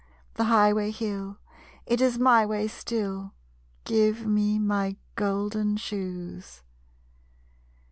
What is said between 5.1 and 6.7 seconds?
golden shoes.